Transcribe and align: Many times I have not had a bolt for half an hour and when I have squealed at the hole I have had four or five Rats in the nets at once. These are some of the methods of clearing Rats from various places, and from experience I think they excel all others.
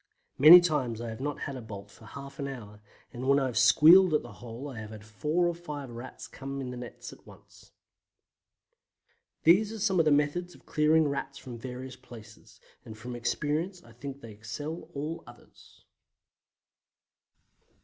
Many 0.39 0.61
times 0.61 0.99
I 0.99 1.09
have 1.09 1.21
not 1.21 1.41
had 1.41 1.55
a 1.55 1.61
bolt 1.61 1.91
for 1.91 2.05
half 2.05 2.39
an 2.39 2.47
hour 2.47 2.81
and 3.13 3.27
when 3.29 3.37
I 3.39 3.45
have 3.45 3.55
squealed 3.59 4.15
at 4.15 4.23
the 4.23 4.31
hole 4.33 4.67
I 4.67 4.79
have 4.79 4.89
had 4.89 5.05
four 5.05 5.45
or 5.45 5.53
five 5.53 5.91
Rats 5.91 6.27
in 6.41 6.71
the 6.71 6.77
nets 6.77 7.13
at 7.13 7.27
once. 7.27 7.71
These 9.43 9.71
are 9.71 9.77
some 9.79 9.99
of 9.99 10.05
the 10.05 10.11
methods 10.11 10.55
of 10.55 10.65
clearing 10.65 11.07
Rats 11.07 11.37
from 11.37 11.55
various 11.59 11.95
places, 11.95 12.59
and 12.83 12.97
from 12.97 13.15
experience 13.15 13.83
I 13.83 13.91
think 13.91 14.21
they 14.21 14.31
excel 14.31 14.89
all 14.95 15.23
others. 15.27 15.85